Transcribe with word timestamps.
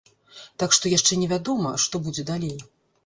Так 0.61 0.71
што 0.77 0.93
яшчэ 0.97 1.17
невядома, 1.25 1.75
што 1.85 1.95
будзе 2.09 2.23
далей. 2.31 2.57